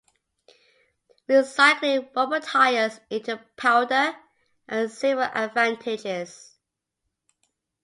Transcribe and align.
Recycling 1.29 2.09
rubber 2.15 2.39
tires 2.39 2.99
into 3.11 3.37
powder 3.55 4.15
has 4.67 4.97
several 4.97 5.29
advantages. 5.31 6.57